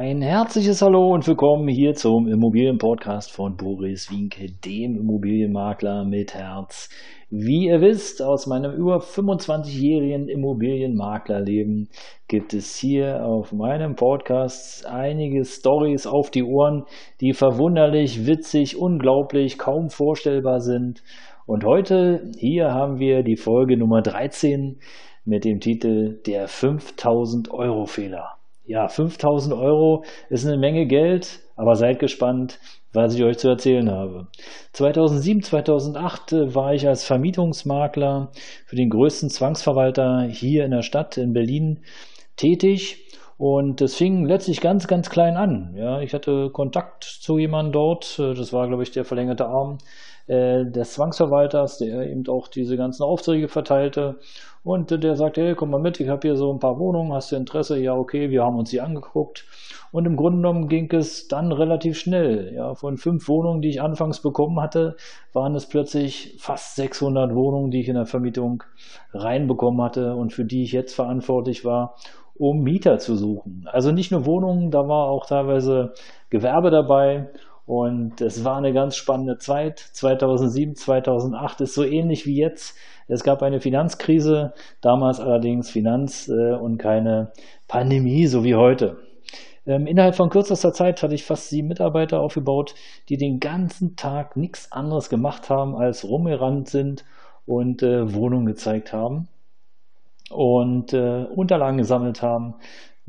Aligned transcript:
Ein 0.00 0.22
herzliches 0.22 0.80
Hallo 0.80 1.12
und 1.12 1.26
willkommen 1.26 1.66
hier 1.66 1.92
zum 1.92 2.28
Immobilienpodcast 2.28 3.32
von 3.32 3.56
Boris 3.56 4.12
Winke, 4.12 4.46
dem 4.64 4.94
Immobilienmakler 4.94 6.04
mit 6.04 6.34
Herz. 6.34 6.88
Wie 7.30 7.66
ihr 7.66 7.80
wisst, 7.80 8.22
aus 8.22 8.46
meinem 8.46 8.76
über 8.76 8.98
25-jährigen 8.98 10.28
Immobilienmaklerleben 10.28 11.88
gibt 12.28 12.54
es 12.54 12.76
hier 12.76 13.24
auf 13.26 13.52
meinem 13.52 13.96
Podcast 13.96 14.86
einige 14.86 15.44
Stories 15.44 16.06
auf 16.06 16.30
die 16.30 16.44
Ohren, 16.44 16.84
die 17.20 17.32
verwunderlich, 17.32 18.24
witzig, 18.24 18.76
unglaublich, 18.76 19.58
kaum 19.58 19.90
vorstellbar 19.90 20.60
sind. 20.60 21.02
Und 21.44 21.64
heute 21.64 22.30
hier 22.38 22.72
haben 22.72 23.00
wir 23.00 23.24
die 23.24 23.36
Folge 23.36 23.76
Nummer 23.76 24.00
13 24.00 24.78
mit 25.24 25.44
dem 25.44 25.58
Titel 25.58 26.20
Der 26.24 26.46
5000 26.46 27.50
Euro 27.50 27.86
Fehler 27.86 28.37
ja, 28.68 28.86
5000 28.86 29.54
Euro 29.54 30.04
ist 30.28 30.46
eine 30.46 30.58
Menge 30.58 30.86
Geld, 30.86 31.40
aber 31.56 31.74
seid 31.74 31.98
gespannt, 31.98 32.60
was 32.92 33.14
ich 33.14 33.24
euch 33.24 33.38
zu 33.38 33.48
erzählen 33.48 33.90
habe. 33.90 34.28
2007, 34.72 35.42
2008 35.42 36.32
äh, 36.32 36.54
war 36.54 36.74
ich 36.74 36.86
als 36.86 37.04
Vermietungsmakler 37.04 38.30
für 38.66 38.76
den 38.76 38.90
größten 38.90 39.30
Zwangsverwalter 39.30 40.22
hier 40.30 40.64
in 40.64 40.70
der 40.70 40.82
Stadt 40.82 41.16
in 41.16 41.32
Berlin 41.32 41.80
tätig. 42.36 43.04
Und 43.38 43.80
das 43.80 43.94
fing 43.94 44.26
letztlich 44.26 44.60
ganz, 44.60 44.86
ganz 44.86 45.10
klein 45.10 45.36
an. 45.36 45.74
Ja, 45.76 46.00
ich 46.00 46.12
hatte 46.12 46.50
Kontakt 46.50 47.04
zu 47.04 47.38
jemandem 47.38 47.72
dort. 47.72 48.18
Äh, 48.18 48.34
das 48.34 48.52
war, 48.52 48.68
glaube 48.68 48.82
ich, 48.82 48.90
der 48.90 49.04
verlängerte 49.04 49.46
Arm 49.46 49.78
äh, 50.28 50.64
des 50.64 50.92
Zwangsverwalters, 50.92 51.78
der 51.78 52.08
eben 52.08 52.26
auch 52.28 52.48
diese 52.48 52.76
ganzen 52.76 53.02
Aufträge 53.02 53.48
verteilte. 53.48 54.18
Und 54.62 54.90
der 54.90 55.16
sagte, 55.16 55.42
hey, 55.42 55.54
komm 55.54 55.70
mal 55.70 55.80
mit, 55.80 55.98
ich 56.00 56.08
habe 56.08 56.28
hier 56.28 56.36
so 56.36 56.52
ein 56.52 56.58
paar 56.58 56.78
Wohnungen, 56.78 57.12
hast 57.12 57.32
du 57.32 57.36
Interesse? 57.36 57.78
Ja, 57.78 57.94
okay, 57.94 58.30
wir 58.30 58.44
haben 58.44 58.58
uns 58.58 58.70
die 58.70 58.80
angeguckt. 58.80 59.46
Und 59.90 60.04
im 60.04 60.16
Grunde 60.16 60.38
genommen 60.38 60.68
ging 60.68 60.92
es 60.92 61.28
dann 61.28 61.50
relativ 61.52 61.98
schnell. 61.98 62.52
Ja, 62.54 62.74
von 62.74 62.98
fünf 62.98 63.28
Wohnungen, 63.28 63.62
die 63.62 63.70
ich 63.70 63.80
anfangs 63.80 64.20
bekommen 64.20 64.60
hatte, 64.60 64.96
waren 65.32 65.54
es 65.54 65.66
plötzlich 65.66 66.36
fast 66.38 66.76
600 66.76 67.34
Wohnungen, 67.34 67.70
die 67.70 67.80
ich 67.80 67.88
in 67.88 67.94
der 67.94 68.04
Vermietung 68.04 68.62
reinbekommen 69.14 69.80
hatte 69.82 70.14
und 70.14 70.34
für 70.34 70.44
die 70.44 70.62
ich 70.62 70.72
jetzt 70.72 70.94
verantwortlich 70.94 71.64
war, 71.64 71.94
um 72.38 72.62
Mieter 72.62 72.98
zu 72.98 73.16
suchen. 73.16 73.66
Also 73.72 73.90
nicht 73.90 74.12
nur 74.12 74.26
Wohnungen, 74.26 74.70
da 74.70 74.86
war 74.86 75.08
auch 75.08 75.26
teilweise 75.26 75.94
Gewerbe 76.30 76.70
dabei 76.70 77.30
und 77.68 78.22
es 78.22 78.46
war 78.46 78.56
eine 78.56 78.72
ganz 78.72 78.96
spannende 78.96 79.36
Zeit. 79.36 79.78
2007, 79.78 80.74
2008 80.74 81.60
ist 81.60 81.74
so 81.74 81.84
ähnlich 81.84 82.24
wie 82.24 82.34
jetzt. 82.34 82.74
Es 83.08 83.22
gab 83.22 83.42
eine 83.42 83.60
Finanzkrise, 83.60 84.54
damals 84.80 85.20
allerdings 85.20 85.68
Finanz 85.68 86.28
äh, 86.28 86.54
und 86.54 86.78
keine 86.78 87.30
Pandemie, 87.68 88.26
so 88.26 88.42
wie 88.42 88.54
heute. 88.54 88.96
Ähm, 89.66 89.86
innerhalb 89.86 90.14
von 90.14 90.30
kürzester 90.30 90.72
Zeit 90.72 91.02
hatte 91.02 91.14
ich 91.14 91.26
fast 91.26 91.50
sieben 91.50 91.68
Mitarbeiter 91.68 92.20
aufgebaut, 92.20 92.74
die 93.10 93.18
den 93.18 93.38
ganzen 93.38 93.96
Tag 93.96 94.38
nichts 94.38 94.72
anderes 94.72 95.10
gemacht 95.10 95.50
haben, 95.50 95.76
als 95.76 96.08
rumgerannt 96.08 96.70
sind 96.70 97.04
und 97.44 97.82
äh, 97.82 98.14
Wohnungen 98.14 98.46
gezeigt 98.46 98.94
haben 98.94 99.28
und 100.30 100.94
äh, 100.94 101.26
Unterlagen 101.34 101.76
gesammelt 101.76 102.22
haben, 102.22 102.54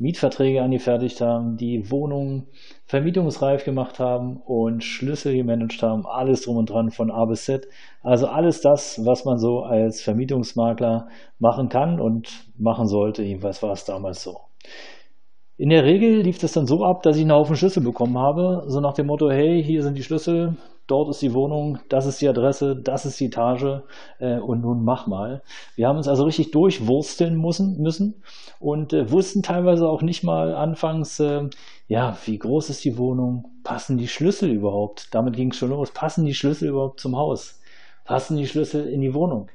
Mietverträge 0.00 0.62
angefertigt 0.62 1.20
haben, 1.20 1.58
die 1.58 1.90
Wohnungen 1.90 2.46
vermietungsreif 2.86 3.64
gemacht 3.64 3.98
haben 3.98 4.38
und 4.38 4.82
Schlüssel 4.82 5.36
gemanagt 5.36 5.82
haben, 5.82 6.06
alles 6.06 6.42
drum 6.42 6.56
und 6.56 6.70
dran 6.70 6.90
von 6.90 7.10
A 7.10 7.26
bis 7.26 7.44
Z. 7.44 7.68
Also 8.02 8.26
alles 8.26 8.62
das, 8.62 9.04
was 9.04 9.26
man 9.26 9.38
so 9.38 9.60
als 9.60 10.00
Vermietungsmakler 10.00 11.08
machen 11.38 11.68
kann 11.68 12.00
und 12.00 12.46
machen 12.58 12.86
sollte. 12.86 13.22
Jedenfalls 13.22 13.62
war 13.62 13.72
es 13.72 13.84
damals 13.84 14.22
so. 14.22 14.38
In 15.58 15.68
der 15.68 15.84
Regel 15.84 16.22
lief 16.22 16.38
das 16.38 16.52
dann 16.52 16.66
so 16.66 16.82
ab, 16.82 17.02
dass 17.02 17.16
ich 17.16 17.22
einen 17.22 17.32
Haufen 17.32 17.54
Schlüssel 17.54 17.82
bekommen 17.82 18.16
habe, 18.16 18.64
so 18.68 18.80
nach 18.80 18.94
dem 18.94 19.06
Motto, 19.06 19.30
hey, 19.30 19.62
hier 19.62 19.82
sind 19.82 19.98
die 19.98 20.02
Schlüssel, 20.02 20.56
dort 20.90 21.10
ist 21.10 21.22
die 21.22 21.34
Wohnung, 21.34 21.78
das 21.88 22.06
ist 22.06 22.20
die 22.20 22.28
Adresse, 22.28 22.76
das 22.76 23.06
ist 23.06 23.20
die 23.20 23.26
Etage 23.26 23.82
äh, 24.18 24.38
und 24.38 24.60
nun 24.60 24.84
mach 24.84 25.06
mal. 25.06 25.42
Wir 25.76 25.88
haben 25.88 25.96
uns 25.96 26.08
also 26.08 26.24
richtig 26.24 26.50
durchwursteln 26.50 27.40
müssen, 27.40 27.80
müssen 27.80 28.22
und 28.58 28.92
äh, 28.92 29.10
wussten 29.10 29.42
teilweise 29.42 29.88
auch 29.88 30.02
nicht 30.02 30.24
mal 30.24 30.54
anfangs, 30.54 31.20
äh, 31.20 31.48
ja, 31.88 32.16
wie 32.24 32.38
groß 32.38 32.70
ist 32.70 32.84
die 32.84 32.98
Wohnung, 32.98 33.50
passen 33.62 33.98
die 33.98 34.08
Schlüssel 34.08 34.50
überhaupt? 34.50 35.14
Damit 35.14 35.36
ging 35.36 35.50
es 35.50 35.56
schon 35.56 35.70
los, 35.70 35.92
passen 35.92 36.24
die 36.24 36.34
Schlüssel 36.34 36.68
überhaupt 36.68 37.00
zum 37.00 37.16
Haus? 37.16 37.60
Passen 38.04 38.36
die 38.36 38.46
Schlüssel 38.46 38.86
in 38.86 39.00
die 39.00 39.14
Wohnung? 39.14 39.48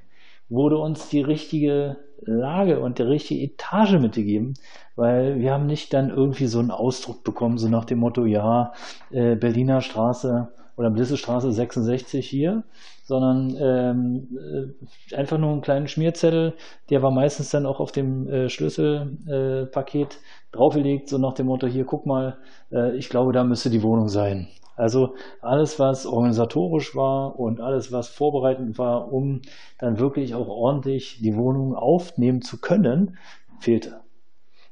Wurde 0.49 0.77
uns 0.77 1.09
die 1.09 1.21
richtige 1.21 1.97
Lage 2.21 2.79
und 2.79 2.99
die 2.99 3.03
richtige 3.03 3.41
Etage 3.41 3.99
mitgegeben, 3.99 4.53
weil 4.95 5.39
wir 5.39 5.53
haben 5.53 5.65
nicht 5.65 5.93
dann 5.93 6.09
irgendwie 6.09 6.47
so 6.47 6.59
einen 6.59 6.71
Ausdruck 6.71 7.23
bekommen, 7.23 7.57
so 7.57 7.67
nach 7.67 7.85
dem 7.85 7.99
Motto, 7.99 8.25
ja, 8.25 8.73
äh, 9.11 9.35
Berliner 9.35 9.81
Straße 9.81 10.49
oder 10.77 10.89
Blissestraße 10.89 11.51
66 11.51 12.27
hier, 12.27 12.63
sondern 13.03 13.55
ähm, 13.59 14.73
äh, 15.11 15.15
einfach 15.15 15.37
nur 15.37 15.51
einen 15.51 15.61
kleinen 15.61 15.87
Schmierzettel, 15.87 16.53
der 16.89 17.01
war 17.01 17.11
meistens 17.11 17.49
dann 17.49 17.65
auch 17.65 17.79
auf 17.79 17.91
dem 17.91 18.27
äh, 18.27 18.49
Schlüsselpaket 18.49 20.13
äh, 20.13 20.55
draufgelegt, 20.55 21.09
so 21.09 21.17
nach 21.17 21.33
dem 21.33 21.47
Motto, 21.47 21.67
hier 21.67 21.85
guck 21.85 22.05
mal, 22.05 22.37
äh, 22.71 22.95
ich 22.97 23.09
glaube, 23.09 23.31
da 23.31 23.43
müsste 23.43 23.69
die 23.69 23.83
Wohnung 23.83 24.07
sein. 24.07 24.47
Also 24.75 25.15
alles, 25.41 25.79
was 25.79 26.05
organisatorisch 26.05 26.95
war 26.95 27.39
und 27.39 27.61
alles, 27.61 27.91
was 27.91 28.09
vorbereitend 28.09 28.77
war, 28.77 29.11
um 29.11 29.41
dann 29.79 29.99
wirklich 29.99 30.35
auch 30.35 30.49
ordentlich 30.49 31.19
die 31.21 31.35
Wohnung 31.35 31.75
aufnehmen 31.75 32.41
zu 32.41 32.59
können, 32.59 33.17
fehlte. 33.59 34.01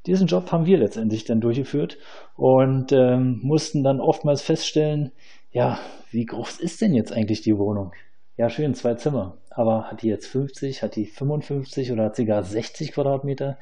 Diesen 0.06 0.28
Job 0.28 0.52
haben 0.52 0.66
wir 0.66 0.78
letztendlich 0.78 1.24
dann 1.24 1.40
durchgeführt 1.40 1.97
und 2.36 2.92
ähm, 2.92 3.40
mussten 3.42 3.84
dann 3.84 4.02
oftmals 4.02 4.42
feststellen, 4.42 5.13
ja, 5.53 5.80
wie 6.12 6.25
groß 6.25 6.59
ist 6.59 6.81
denn 6.81 6.94
jetzt 6.94 7.14
eigentlich 7.14 7.41
die 7.41 7.58
Wohnung? 7.58 7.94
Ja, 8.36 8.50
schön, 8.50 8.74
zwei 8.74 8.96
Zimmer. 8.96 9.38
Aber 9.52 9.84
hat 9.84 10.02
die 10.02 10.08
jetzt 10.08 10.28
50, 10.28 10.81
hat 10.81 10.96
die 10.96 11.06
55 11.06 11.91
oder 11.91 12.06
hat 12.06 12.16
sie 12.16 12.25
gar 12.25 12.44
60 12.44 12.91
Quadratmeter? 12.91 13.59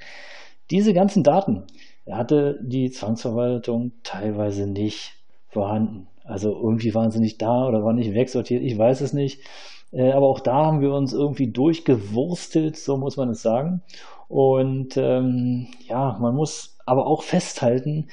Diese 0.69 0.94
ganzen 0.94 1.24
Daten 1.24 1.66
hatte 2.09 2.59
die 2.63 2.90
Zwangsverwaltung 2.91 3.91
teilweise 4.03 4.68
nicht 4.68 5.18
vorhanden. 5.50 6.07
Also 6.24 6.51
irgendwie 6.51 6.94
waren 6.94 7.12
sie 7.12 7.19
nicht 7.19 7.41
da 7.41 7.68
oder 7.68 7.84
waren 7.84 7.97
nicht 7.97 8.13
wegsortiert, 8.13 8.63
ich 8.63 8.78
weiß 8.78 9.01
es 9.01 9.12
nicht. 9.12 9.41
Äh, 9.91 10.12
aber 10.12 10.28
auch 10.28 10.40
da 10.40 10.66
haben 10.66 10.80
wir 10.80 10.94
uns 10.94 11.12
irgendwie 11.12 11.51
durchgewurstelt, 11.51 12.78
so 12.78 12.96
muss 12.96 13.18
man 13.18 13.30
es 13.30 13.41
sagen. 13.41 13.81
Und 14.30 14.96
ähm, 14.96 15.68
ja, 15.88 16.18
man 16.22 16.35
muss 16.35 16.78
aber 16.85 17.06
auch 17.06 17.24
festhalten, 17.24 18.07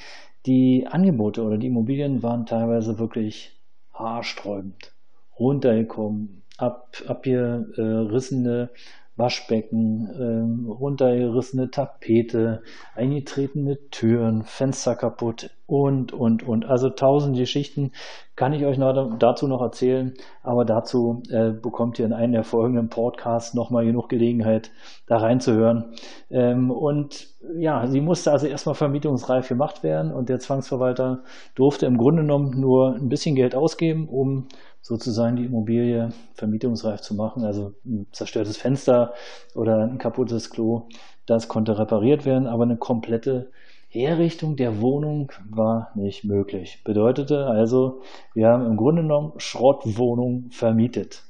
die 0.45 0.85
Angebote 0.89 1.43
oder 1.43 1.57
die 1.57 1.67
Immobilien 1.67 2.23
waren 2.23 2.45
teilweise 2.45 2.99
wirklich 2.99 3.58
haarsträubend 3.99 4.93
runtergekommen, 5.37 6.43
ab, 6.57 6.97
abgerissene 7.07 8.69
Waschbecken, 9.19 10.09
ähm, 10.19 10.71
runtergerissene 10.71 11.69
Tapete, 11.69 12.63
eingetretene 12.95 13.77
Türen, 13.91 14.43
Fenster 14.43 14.95
kaputt 14.95 15.51
und, 15.67 16.13
und, 16.13 16.41
und. 16.41 16.65
Also 16.65 16.89
tausend 16.89 17.37
Geschichten 17.37 17.91
kann 18.35 18.53
ich 18.53 18.65
euch 18.65 18.77
noch 18.77 19.19
dazu 19.19 19.47
noch 19.47 19.61
erzählen, 19.61 20.13
aber 20.41 20.65
dazu 20.65 21.21
äh, 21.29 21.51
bekommt 21.51 21.99
ihr 21.99 22.05
in 22.05 22.13
einem 22.13 22.33
der 22.33 22.43
folgenden 22.43 22.89
Podcasts 22.89 23.53
nochmal 23.53 23.85
genug 23.85 24.09
Gelegenheit, 24.09 24.71
da 25.05 25.17
reinzuhören. 25.17 25.93
Ähm, 26.31 26.71
und 26.71 27.27
ja, 27.57 27.85
sie 27.87 28.01
musste 28.01 28.31
also 28.31 28.47
erstmal 28.47 28.75
vermietungsreif 28.75 29.47
gemacht 29.47 29.83
werden 29.83 30.11
und 30.11 30.29
der 30.29 30.39
Zwangsverwalter 30.39 31.23
durfte 31.55 31.85
im 31.85 31.97
Grunde 31.97 32.21
genommen 32.23 32.59
nur 32.59 32.95
ein 32.95 33.09
bisschen 33.09 33.35
Geld 33.35 33.55
ausgeben, 33.55 34.07
um 34.09 34.47
sozusagen 34.81 35.35
die 35.35 35.45
Immobilie 35.45 36.09
vermietungsreif 36.33 37.01
zu 37.01 37.15
machen. 37.15 37.43
Also 37.43 37.73
ein 37.85 38.07
zerstörtes 38.11 38.57
Fenster 38.57 39.13
oder 39.55 39.83
ein 39.83 39.97
kaputtes 39.97 40.49
Klo, 40.49 40.87
das 41.25 41.47
konnte 41.47 41.77
repariert 41.77 42.25
werden, 42.25 42.47
aber 42.47 42.63
eine 42.63 42.77
komplette 42.77 43.51
Herrichtung 43.87 44.55
der 44.55 44.81
Wohnung 44.81 45.31
war 45.49 45.91
nicht 45.95 46.23
möglich. 46.23 46.81
Bedeutete 46.83 47.47
also, 47.47 48.01
wir 48.33 48.47
haben 48.47 48.65
im 48.65 48.77
Grunde 48.77 49.01
genommen 49.01 49.33
Schrottwohnungen 49.37 50.51
vermietet. 50.51 51.23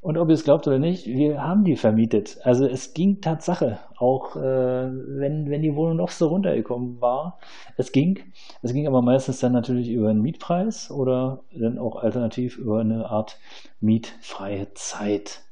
Und 0.00 0.16
ob 0.16 0.28
ihr 0.28 0.34
es 0.34 0.44
glaubt 0.44 0.66
oder 0.68 0.78
nicht, 0.78 1.06
wir 1.06 1.42
haben 1.42 1.64
die 1.64 1.74
vermietet. 1.74 2.38
Also 2.44 2.66
es 2.66 2.94
ging 2.94 3.20
Tatsache, 3.20 3.80
auch 3.96 4.36
äh, 4.36 4.40
wenn, 4.40 5.50
wenn 5.50 5.62
die 5.62 5.74
Wohnung 5.74 5.96
noch 5.96 6.10
so 6.10 6.28
runtergekommen 6.28 7.00
war. 7.00 7.38
Es 7.76 7.90
ging. 7.90 8.20
Es 8.62 8.72
ging 8.72 8.86
aber 8.86 9.02
meistens 9.02 9.40
dann 9.40 9.52
natürlich 9.52 9.90
über 9.90 10.10
einen 10.10 10.22
Mietpreis 10.22 10.92
oder 10.92 11.42
dann 11.52 11.78
auch 11.78 11.96
alternativ 11.96 12.58
über 12.58 12.80
eine 12.80 13.10
Art 13.10 13.38
mietfreie 13.80 14.72
Zeit. 14.74 15.42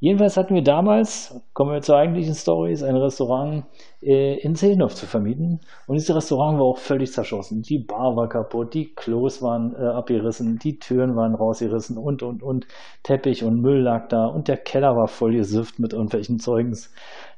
Jedenfalls 0.00 0.36
hatten 0.36 0.54
wir 0.54 0.62
damals, 0.62 1.40
kommen 1.54 1.72
wir 1.72 1.82
zur 1.82 1.96
eigentlichen 1.96 2.34
Story, 2.34 2.72
ein 2.84 2.96
Restaurant 2.96 3.64
äh, 4.00 4.38
in 4.38 4.54
Zehlendorf 4.54 4.94
zu 4.94 5.06
vermieten. 5.06 5.60
Und 5.88 5.96
dieses 5.96 6.14
Restaurant 6.14 6.58
war 6.58 6.66
auch 6.66 6.78
völlig 6.78 7.12
zerschossen. 7.12 7.62
Die 7.62 7.78
Bar 7.78 8.14
war 8.14 8.28
kaputt, 8.28 8.74
die 8.74 8.94
Klos 8.94 9.42
waren 9.42 9.74
äh, 9.74 9.86
abgerissen, 9.86 10.60
die 10.60 10.78
Türen 10.78 11.16
waren 11.16 11.34
rausgerissen 11.34 11.98
und, 11.98 12.22
und, 12.22 12.44
und. 12.44 12.66
Teppich 13.02 13.42
und 13.42 13.60
Müll 13.60 13.80
lag 13.80 14.08
da 14.08 14.26
und 14.26 14.46
der 14.46 14.56
Keller 14.56 14.96
war 14.96 15.08
voll 15.08 15.32
gesifft 15.32 15.80
mit 15.80 15.92
irgendwelchen 15.92 16.38
Zeugens. 16.38 16.92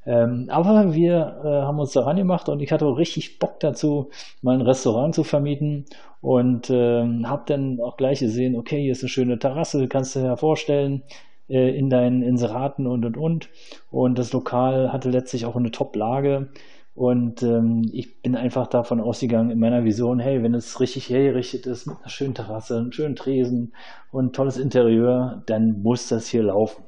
Ähm, 0.04 0.48
aber 0.50 0.92
wir 0.92 1.40
äh, 1.44 1.48
haben 1.48 1.78
uns 1.78 1.92
daran 1.92 2.16
gemacht 2.16 2.48
und 2.50 2.60
ich 2.60 2.72
hatte 2.72 2.84
auch 2.84 2.96
richtig 2.98 3.38
Bock 3.38 3.60
dazu, 3.60 4.10
mal 4.42 4.54
ein 4.54 4.62
Restaurant 4.62 5.14
zu 5.14 5.24
vermieten 5.24 5.86
und 6.20 6.68
ähm, 6.70 7.28
habe 7.28 7.42
dann 7.46 7.80
auch 7.80 7.96
gleich 7.96 8.20
gesehen, 8.20 8.56
okay, 8.56 8.82
hier 8.82 8.92
ist 8.92 9.02
eine 9.02 9.08
schöne 9.08 9.38
Terrasse, 9.38 9.88
kannst 9.88 10.14
du 10.14 10.20
dir 10.20 10.26
ja 10.26 10.36
vorstellen, 10.36 11.02
äh, 11.50 11.76
in 11.76 11.90
deinen 11.90 12.22
Inseraten 12.22 12.86
und 12.86 13.04
und 13.04 13.16
und. 13.16 13.48
Und 13.90 14.18
das 14.18 14.32
Lokal 14.32 14.92
hatte 14.92 15.10
letztlich 15.10 15.44
auch 15.46 15.56
eine 15.56 15.70
Top-Lage. 15.70 16.48
Und 16.94 17.42
ähm, 17.42 17.88
ich 17.92 18.22
bin 18.22 18.36
einfach 18.36 18.66
davon 18.66 19.00
ausgegangen 19.00 19.50
in 19.50 19.58
meiner 19.58 19.84
Vision, 19.84 20.18
hey, 20.18 20.42
wenn 20.42 20.54
es 20.54 20.80
richtig 20.80 21.08
hergerichtet 21.08 21.66
ist, 21.66 21.86
mit 21.86 21.96
einer 21.98 22.08
schönen 22.08 22.34
Terrasse, 22.34 22.76
einem 22.76 22.92
schönen 22.92 23.16
Tresen 23.16 23.74
und 24.10 24.34
tolles 24.34 24.58
Interieur, 24.58 25.42
dann 25.46 25.82
muss 25.82 26.08
das 26.08 26.26
hier 26.26 26.42
laufen. 26.44 26.82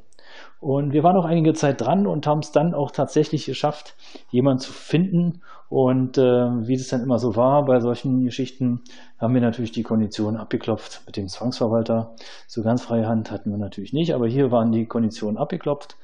Und 0.63 0.93
wir 0.93 1.03
waren 1.03 1.17
auch 1.17 1.25
einige 1.25 1.55
Zeit 1.55 1.81
dran 1.81 2.07
und 2.07 2.25
haben 2.25 2.39
es 2.39 2.53
dann 2.53 2.73
auch 2.73 2.93
tatsächlich 2.93 3.47
geschafft, 3.47 3.97
jemanden 4.31 4.61
zu 4.61 4.73
finden. 4.73 5.43
Und 5.69 6.19
äh, 6.19 6.23
wie 6.23 6.77
das 6.77 6.87
dann 6.87 7.03
immer 7.03 7.19
so 7.19 7.35
war 7.35 7.65
bei 7.65 7.81
solchen 7.81 8.23
Geschichten, 8.23 8.81
haben 9.19 9.35
wir 9.35 9.41
natürlich 9.41 9.73
die 9.73 9.83
Konditionen 9.83 10.41
abgeklopft 10.41 11.03
mit 11.05 11.17
dem 11.17 11.27
Zwangsverwalter. 11.27 12.15
So 12.47 12.63
ganz 12.63 12.83
freie 12.83 13.09
Hand 13.09 13.33
hatten 13.33 13.51
wir 13.51 13.59
natürlich 13.59 13.93
nicht, 13.93 14.15
aber 14.15 14.29
hier 14.29 14.53
waren 14.53 14.71
die 14.71 14.87
Konditionen 14.87 15.37
abgeklopft. 15.37 15.97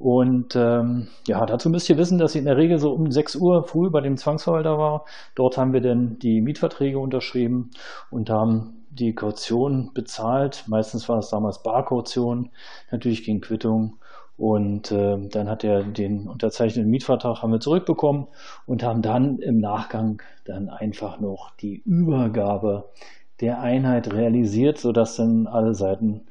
Und 0.00 0.56
ähm, 0.56 1.08
ja, 1.26 1.44
dazu 1.44 1.68
müsst 1.68 1.90
ihr 1.90 1.98
wissen, 1.98 2.16
dass 2.16 2.34
ich 2.34 2.38
in 2.38 2.46
der 2.46 2.56
Regel 2.56 2.78
so 2.78 2.90
um 2.90 3.10
6 3.10 3.36
Uhr 3.36 3.64
früh 3.64 3.90
bei 3.90 4.00
dem 4.00 4.16
Zwangsverwalter 4.16 4.78
war. 4.78 5.04
Dort 5.34 5.58
haben 5.58 5.74
wir 5.74 5.82
dann 5.82 6.18
die 6.18 6.40
Mietverträge 6.40 6.98
unterschrieben 6.98 7.70
und 8.10 8.30
haben 8.30 8.86
die 8.88 9.14
Kaution 9.14 9.90
bezahlt. 9.92 10.64
Meistens 10.68 11.06
war 11.10 11.18
es 11.18 11.28
damals 11.28 11.62
Barkaution, 11.62 12.48
natürlich 12.90 13.24
gegen 13.24 13.42
Quittung. 13.42 13.98
Und 14.38 14.90
äh, 14.90 15.18
dann 15.28 15.50
hat 15.50 15.64
er 15.64 15.82
den 15.82 16.28
unterzeichneten 16.28 16.90
Mietvertrag 16.90 17.42
haben 17.42 17.52
wir 17.52 17.60
zurückbekommen 17.60 18.26
und 18.64 18.82
haben 18.82 19.02
dann 19.02 19.38
im 19.40 19.60
Nachgang 19.60 20.22
dann 20.46 20.70
einfach 20.70 21.20
noch 21.20 21.50
die 21.56 21.82
Übergabe 21.84 22.88
der 23.42 23.60
Einheit 23.60 24.10
realisiert, 24.10 24.78
sodass 24.78 25.16
dann 25.16 25.46
alle 25.46 25.74
Seiten 25.74 26.22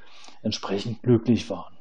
entsprechend 0.42 1.04
glücklich 1.04 1.52
waren. 1.52 1.78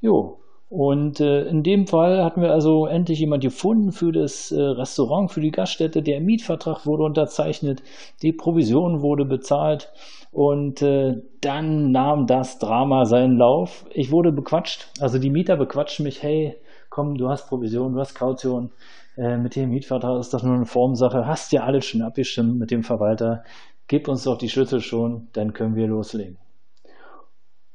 Jo, 0.00 0.41
und 0.72 1.20
äh, 1.20 1.42
in 1.48 1.62
dem 1.62 1.86
Fall 1.86 2.24
hatten 2.24 2.40
wir 2.40 2.50
also 2.50 2.86
endlich 2.86 3.18
jemand 3.18 3.42
gefunden 3.42 3.92
für 3.92 4.10
das 4.10 4.50
äh, 4.50 4.58
Restaurant, 4.58 5.30
für 5.30 5.42
die 5.42 5.50
Gaststätte. 5.50 6.00
Der 6.00 6.18
Mietvertrag 6.22 6.86
wurde 6.86 7.02
unterzeichnet, 7.02 7.82
die 8.22 8.32
Provision 8.32 9.02
wurde 9.02 9.26
bezahlt 9.26 9.92
und 10.30 10.80
äh, 10.80 11.20
dann 11.42 11.90
nahm 11.90 12.26
das 12.26 12.58
Drama 12.58 13.04
seinen 13.04 13.36
Lauf. 13.36 13.84
Ich 13.92 14.10
wurde 14.10 14.32
bequatscht, 14.32 14.88
also 14.98 15.18
die 15.18 15.28
Mieter 15.28 15.58
bequatschen 15.58 16.04
mich, 16.04 16.22
hey, 16.22 16.56
komm, 16.88 17.18
du 17.18 17.28
hast 17.28 17.50
Provision, 17.50 17.92
du 17.92 18.00
hast 18.00 18.14
Kaution. 18.14 18.70
Äh, 19.18 19.36
mit 19.36 19.56
dem 19.56 19.68
Mietvertrag 19.68 20.20
ist 20.20 20.32
das 20.32 20.42
nur 20.42 20.54
eine 20.54 20.64
Formsache. 20.64 21.26
Hast 21.26 21.52
ja 21.52 21.64
alles 21.64 21.84
schon 21.84 22.00
abgestimmt 22.00 22.58
mit 22.58 22.70
dem 22.70 22.82
Verwalter. 22.82 23.44
Gib 23.88 24.08
uns 24.08 24.24
doch 24.24 24.38
die 24.38 24.48
Schlüssel 24.48 24.80
schon, 24.80 25.28
dann 25.34 25.52
können 25.52 25.76
wir 25.76 25.86
loslegen. 25.86 26.38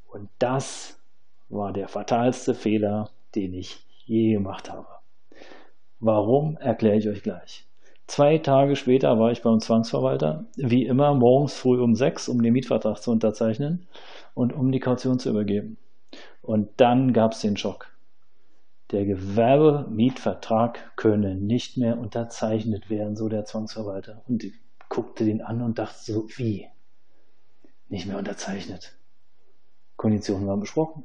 Und 0.08 0.30
das 0.40 0.98
war 1.50 1.74
der 1.74 1.88
fatalste 1.88 2.54
Fehler, 2.54 3.10
den 3.36 3.54
ich 3.54 3.86
je 4.06 4.34
gemacht 4.34 4.72
habe. 4.72 4.88
Warum, 6.00 6.58
erkläre 6.58 6.98
ich 6.98 7.08
euch 7.08 7.24
gleich. 7.24 7.66
Zwei 8.08 8.38
Tage 8.38 8.76
später 8.76 9.20
war 9.20 9.32
ich 9.32 9.42
beim 9.42 9.60
Zwangsverwalter, 9.60 10.46
wie 10.56 10.86
immer 10.86 11.14
morgens 11.14 11.54
früh 11.54 11.82
um 11.82 11.96
sechs, 11.96 12.30
um 12.30 12.42
den 12.42 12.54
Mietvertrag 12.54 13.02
zu 13.02 13.12
unterzeichnen 13.12 13.88
und 14.34 14.54
um 14.54 14.72
die 14.72 14.80
Kaution 14.80 15.20
zu 15.20 15.30
übergeben. 15.30 15.78
Und 16.42 16.70
dann 16.78 17.12
gab 17.12 17.34
es 17.34 17.42
den 17.42 17.58
Schock. 17.58 17.92
Der 18.92 19.04
Gewerbemietvertrag 19.06 20.96
könne 20.96 21.36
nicht 21.36 21.76
mehr 21.76 21.98
unterzeichnet 21.98 22.90
werden, 22.90 23.18
so 23.18 23.28
der 23.28 23.44
Zwangsverwalter. 23.44 24.22
Und 24.30 24.46
ich 24.46 24.54
guckte 24.88 25.26
den 25.26 25.42
an 25.42 25.62
und 25.62 25.78
dachte 25.78 26.00
so, 26.00 26.28
wie? 26.38 26.68
Nicht 27.90 28.06
mehr 28.06 28.18
unterzeichnet. 28.18 28.96
Konditionen 29.98 30.48
waren 30.48 30.62
besprochen. 30.62 31.04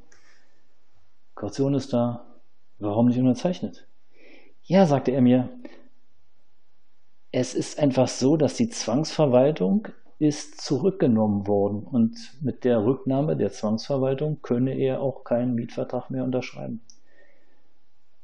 Kaution 1.35 1.73
ist 1.73 1.93
da. 1.93 2.25
Warum 2.79 3.07
nicht 3.07 3.19
unterzeichnet? 3.19 3.87
Ja, 4.63 4.85
sagte 4.85 5.11
er 5.11 5.21
mir, 5.21 5.49
es 7.31 7.55
ist 7.55 7.79
einfach 7.79 8.07
so, 8.07 8.37
dass 8.37 8.55
die 8.55 8.69
Zwangsverwaltung 8.69 9.87
ist 10.19 10.61
zurückgenommen 10.61 11.47
worden 11.47 11.83
und 11.83 12.15
mit 12.41 12.63
der 12.63 12.85
Rücknahme 12.85 13.35
der 13.35 13.51
Zwangsverwaltung 13.51 14.41
könne 14.41 14.73
er 14.75 15.01
auch 15.01 15.23
keinen 15.23 15.55
Mietvertrag 15.55 16.09
mehr 16.09 16.23
unterschreiben. 16.23 16.81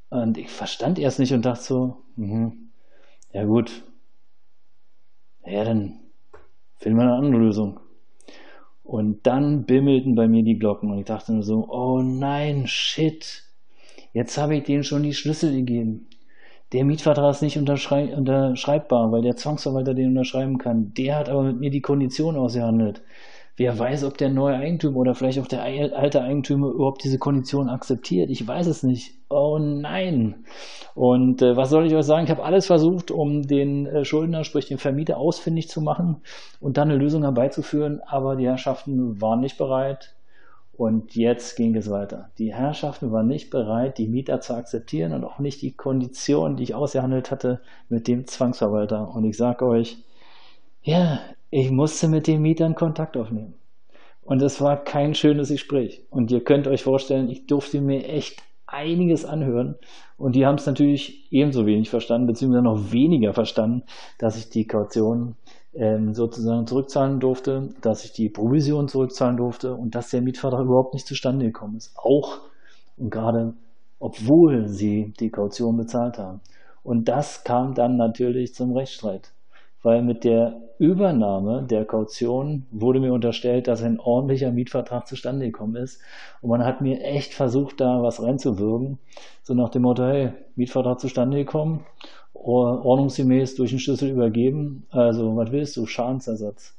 Und 0.09 0.37
ich 0.37 0.49
verstand 0.49 0.99
erst 0.99 1.19
nicht 1.19 1.33
und 1.33 1.45
dachte 1.45 1.63
so, 1.63 1.97
mh, 2.15 2.53
ja 3.33 3.43
gut, 3.45 3.83
ja 5.45 5.63
dann 5.63 5.99
finden 6.77 6.99
wir 6.99 7.03
eine 7.03 7.15
andere 7.15 7.41
Lösung. 7.41 7.79
Und 8.89 9.27
dann 9.27 9.65
bimmelten 9.65 10.15
bei 10.15 10.27
mir 10.27 10.41
die 10.41 10.57
Glocken 10.57 10.89
und 10.89 10.97
ich 10.97 11.05
dachte 11.05 11.31
nur 11.31 11.43
so, 11.43 11.67
oh 11.69 12.01
nein, 12.01 12.65
shit, 12.65 13.43
jetzt 14.13 14.35
habe 14.39 14.55
ich 14.55 14.63
denen 14.63 14.83
schon 14.83 15.03
die 15.03 15.13
Schlüssel 15.13 15.51
gegeben. 15.53 16.07
Der 16.73 16.83
Mietvertrag 16.85 17.35
ist 17.35 17.43
nicht 17.43 17.59
unterschreibbar, 17.59 19.11
weil 19.11 19.21
der 19.21 19.35
Zwangsverwalter 19.35 19.93
den 19.93 20.09
unterschreiben 20.09 20.57
kann. 20.57 20.91
Der 20.95 21.17
hat 21.17 21.29
aber 21.29 21.43
mit 21.43 21.59
mir 21.59 21.69
die 21.69 21.83
Kondition 21.83 22.35
ausgehandelt. 22.35 23.03
Wer 23.59 23.77
weiß, 23.77 24.05
ob 24.05 24.17
der 24.17 24.29
neue 24.29 24.55
Eigentümer 24.55 24.95
oder 24.95 25.15
vielleicht 25.15 25.37
auch 25.37 25.47
der 25.47 25.63
alte 25.63 26.21
Eigentümer 26.21 26.69
überhaupt 26.69 27.03
diese 27.03 27.19
Kondition 27.19 27.67
akzeptiert. 27.67 28.29
Ich 28.29 28.47
weiß 28.47 28.67
es 28.67 28.83
nicht. 28.83 29.15
Oh 29.29 29.59
nein. 29.59 30.45
Und 30.95 31.41
äh, 31.41 31.57
was 31.57 31.69
soll 31.69 31.85
ich 31.85 31.93
euch 31.93 32.05
sagen? 32.05 32.23
Ich 32.23 32.31
habe 32.31 32.45
alles 32.45 32.67
versucht, 32.67 33.11
um 33.11 33.41
den 33.45 33.85
äh, 33.85 34.05
Schuldner, 34.05 34.45
sprich 34.45 34.69
den 34.69 34.77
Vermieter, 34.77 35.17
ausfindig 35.17 35.67
zu 35.67 35.81
machen 35.81 36.21
und 36.61 36.77
dann 36.77 36.89
eine 36.89 36.97
Lösung 36.97 37.23
herbeizuführen. 37.23 37.99
Aber 38.07 38.37
die 38.37 38.47
Herrschaften 38.47 39.19
waren 39.19 39.41
nicht 39.41 39.57
bereit. 39.57 40.15
Und 40.71 41.17
jetzt 41.17 41.57
ging 41.57 41.75
es 41.75 41.91
weiter. 41.91 42.29
Die 42.37 42.53
Herrschaften 42.53 43.11
waren 43.11 43.27
nicht 43.27 43.49
bereit, 43.49 43.97
die 43.97 44.07
Mieter 44.07 44.39
zu 44.39 44.53
akzeptieren 44.53 45.11
und 45.11 45.25
auch 45.25 45.39
nicht 45.39 45.61
die 45.61 45.73
Konditionen, 45.73 46.55
die 46.55 46.63
ich 46.63 46.75
ausgehandelt 46.75 47.29
hatte 47.29 47.59
mit 47.89 48.07
dem 48.07 48.25
Zwangsverwalter. 48.25 49.13
Und 49.13 49.25
ich 49.25 49.35
sage 49.35 49.65
euch, 49.65 49.97
ja, 50.81 51.19
ich 51.49 51.71
musste 51.71 52.07
mit 52.07 52.27
den 52.27 52.41
Mietern 52.41 52.75
Kontakt 52.75 53.17
aufnehmen. 53.17 53.55
Und 54.21 54.41
es 54.41 54.61
war 54.61 54.83
kein 54.83 55.15
schönes 55.15 55.49
Gespräch. 55.49 56.03
Und 56.09 56.29
ihr 56.31 56.43
könnt 56.43 56.67
euch 56.67 56.83
vorstellen, 56.83 57.29
ich 57.29 57.47
durfte 57.47 57.81
mir 57.81 58.07
echt 58.07 58.43
einiges 58.67 59.25
anhören. 59.25 59.75
Und 60.17 60.35
die 60.35 60.45
haben 60.45 60.55
es 60.55 60.67
natürlich 60.67 61.31
ebenso 61.31 61.65
wenig 61.65 61.89
verstanden, 61.89 62.27
beziehungsweise 62.27 62.63
noch 62.63 62.91
weniger 62.91 63.33
verstanden, 63.33 63.83
dass 64.19 64.37
ich 64.37 64.49
die 64.49 64.67
Kaution 64.67 65.35
ähm, 65.73 66.13
sozusagen 66.13 66.67
zurückzahlen 66.67 67.19
durfte, 67.19 67.69
dass 67.81 68.05
ich 68.05 68.11
die 68.11 68.29
Provision 68.29 68.87
zurückzahlen 68.87 69.37
durfte 69.37 69.73
und 69.73 69.95
dass 69.95 70.11
der 70.11 70.21
Mietvertrag 70.21 70.65
überhaupt 70.65 70.93
nicht 70.93 71.07
zustande 71.07 71.45
gekommen 71.45 71.77
ist. 71.77 71.93
Auch 71.95 72.39
und 72.97 73.09
gerade 73.09 73.53
obwohl 73.99 74.67
sie 74.67 75.13
die 75.19 75.29
Kaution 75.29 75.75
bezahlt 75.77 76.17
haben. 76.17 76.41
Und 76.83 77.09
das 77.09 77.43
kam 77.43 77.73
dann 77.73 77.97
natürlich 77.97 78.53
zum 78.55 78.75
Rechtsstreit 78.75 79.31
weil 79.83 80.01
mit 80.01 80.23
der 80.23 80.61
Übernahme 80.77 81.63
der 81.69 81.85
Kaution 81.85 82.65
wurde 82.71 82.99
mir 82.99 83.13
unterstellt, 83.13 83.67
dass 83.67 83.83
ein 83.83 83.99
ordentlicher 83.99 84.51
Mietvertrag 84.51 85.07
zustande 85.07 85.45
gekommen 85.45 85.75
ist. 85.75 86.01
Und 86.41 86.49
man 86.49 86.63
hat 86.63 86.81
mir 86.81 87.01
echt 87.01 87.33
versucht, 87.33 87.81
da 87.81 88.01
was 88.01 88.21
reinzuwirken. 88.21 88.97
So 89.43 89.53
nach 89.53 89.69
dem 89.69 89.81
Motto, 89.81 90.03
hey, 90.03 90.31
Mietvertrag 90.55 90.99
zustande 90.99 91.37
gekommen, 91.37 91.85
ordnungsgemäß 92.33 93.55
durch 93.55 93.71
den 93.71 93.79
Schlüssel 93.79 94.09
übergeben. 94.09 94.85
Also, 94.89 95.35
was 95.35 95.51
willst 95.51 95.75
du? 95.75 95.85
Schadensersatz. 95.85 96.75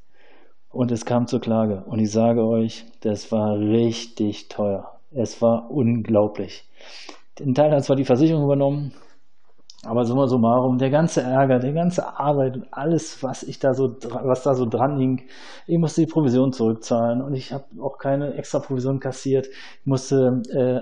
Und 0.71 0.92
es 0.92 1.04
kam 1.04 1.26
zur 1.26 1.40
Klage. 1.40 1.85
Und 1.87 1.99
ich 1.99 2.11
sage 2.11 2.45
euch, 2.47 2.87
das 3.00 3.30
war 3.33 3.59
richtig 3.59 4.49
teuer. 4.49 4.99
Es 5.11 5.42
war 5.42 5.71
unglaublich. 5.71 6.64
Den 7.38 7.54
Teil 7.54 7.73
hat 7.73 7.85
zwar 7.85 7.97
die 7.97 8.04
Versicherung 8.04 8.45
übernommen, 8.45 8.92
Aber 9.85 10.05
summa 10.05 10.27
summarum, 10.27 10.77
der 10.77 10.91
ganze 10.91 11.23
Ärger, 11.23 11.59
die 11.59 11.73
ganze 11.73 12.19
Arbeit 12.19 12.57
und 12.57 12.67
alles, 12.71 13.23
was 13.23 13.43
ich 13.43 13.59
da 13.59 13.73
so, 13.73 13.97
was 14.23 14.43
da 14.43 14.55
so 14.55 14.67
dran 14.67 14.99
hing, 14.99 15.23
ich 15.67 15.79
musste 15.79 16.03
die 16.03 16.07
Provision 16.07 16.53
zurückzahlen 16.53 17.23
und 17.23 17.35
ich 17.35 17.53
habe 17.53 17.65
auch 17.81 17.97
keine 17.97 18.35
extra 18.35 18.59
Provision 18.59 19.01
kassiert. 19.01 19.47
Ich 19.47 19.87
musste, 19.87 20.43
äh, 20.53 20.81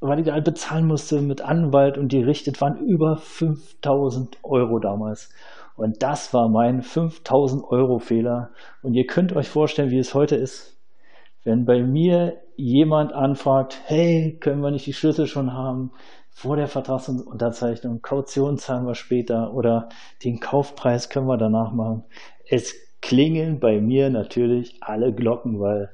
weil 0.00 0.20
ich 0.20 0.26
da 0.26 0.32
halt 0.32 0.46
bezahlen 0.46 0.86
musste 0.86 1.20
mit 1.20 1.42
Anwalt 1.42 1.98
und 1.98 2.08
gerichtet 2.08 2.60
waren 2.62 2.78
über 2.78 3.18
5000 3.18 4.38
Euro 4.44 4.78
damals. 4.78 5.28
Und 5.76 6.02
das 6.02 6.32
war 6.32 6.48
mein 6.48 6.82
5000 6.82 7.64
Euro 7.64 7.98
Fehler. 7.98 8.50
Und 8.82 8.94
ihr 8.94 9.06
könnt 9.06 9.36
euch 9.36 9.48
vorstellen, 9.48 9.90
wie 9.90 9.98
es 9.98 10.14
heute 10.14 10.36
ist. 10.36 10.76
Wenn 11.44 11.66
bei 11.66 11.82
mir 11.82 12.38
jemand 12.56 13.12
anfragt, 13.12 13.80
hey, 13.84 14.36
können 14.40 14.60
wir 14.60 14.72
nicht 14.72 14.86
die 14.86 14.92
Schlüssel 14.92 15.26
schon 15.26 15.52
haben? 15.52 15.92
Vor 16.38 16.54
der 16.54 16.68
Vertragsunterzeichnung, 16.68 18.00
Kaution 18.00 18.58
zahlen 18.58 18.86
wir 18.86 18.94
später 18.94 19.52
oder 19.54 19.88
den 20.22 20.38
Kaufpreis 20.38 21.08
können 21.08 21.26
wir 21.26 21.36
danach 21.36 21.72
machen. 21.72 22.04
Es 22.48 22.76
klingeln 23.02 23.58
bei 23.58 23.80
mir 23.80 24.08
natürlich 24.08 24.76
alle 24.80 25.12
Glocken, 25.12 25.58
weil 25.58 25.90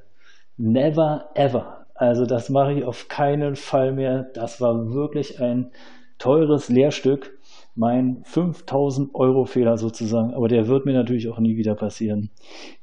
never 0.55 1.31
ever. 1.33 1.87
Also 1.95 2.27
das 2.27 2.51
mache 2.51 2.73
ich 2.73 2.83
auf 2.83 3.07
keinen 3.07 3.55
Fall 3.55 3.93
mehr. 3.93 4.27
Das 4.35 4.61
war 4.61 4.93
wirklich 4.93 5.41
ein 5.41 5.71
teures 6.19 6.69
Lehrstück. 6.69 7.39
Mein 7.73 8.21
5000 8.25 9.15
Euro 9.15 9.45
Fehler 9.45 9.77
sozusagen. 9.77 10.35
Aber 10.35 10.47
der 10.47 10.67
wird 10.67 10.85
mir 10.85 10.93
natürlich 10.93 11.27
auch 11.27 11.39
nie 11.39 11.57
wieder 11.57 11.73
passieren. 11.73 12.29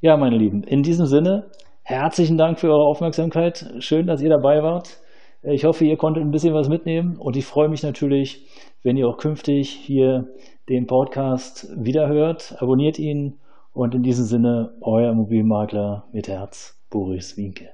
Ja, 0.01 0.17
meine 0.17 0.37
Lieben, 0.37 0.65
in 0.65 0.83
diesem 0.83 1.07
Sinne, 1.07 1.53
herzlichen 1.85 2.39
Dank 2.39 2.59
für 2.59 2.71
eure 2.71 2.89
Aufmerksamkeit. 2.89 3.73
Schön, 3.79 4.09
dass 4.09 4.21
ihr 4.21 4.31
dabei 4.31 4.65
wart. 4.65 4.99
Ich 5.45 5.65
hoffe, 5.65 5.85
ihr 5.85 5.97
konntet 5.97 6.23
ein 6.23 6.31
bisschen 6.31 6.55
was 6.55 6.69
mitnehmen 6.69 7.17
und 7.17 7.37
ich 7.37 7.45
freue 7.45 7.69
mich 7.69 7.83
natürlich, 7.83 8.47
wenn 8.85 8.97
ihr 8.97 9.09
auch 9.09 9.19
künftig 9.19 9.71
hier 9.71 10.29
den 10.69 10.87
Podcast 10.87 11.69
wiederhört. 11.77 12.55
Abonniert 12.61 12.99
ihn 12.99 13.41
und 13.73 13.95
in 13.95 14.05
diesem 14.05 14.25
Sinne, 14.25 14.75
euer 14.81 15.11
Immobilienmakler 15.11 16.05
mit 16.13 16.29
Herz, 16.29 16.81
Boris 16.91 17.37
Winke. 17.37 17.71